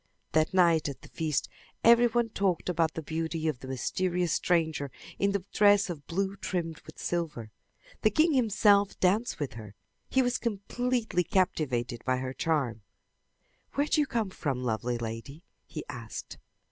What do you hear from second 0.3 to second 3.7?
That night at the feast every one talked about the beauty of the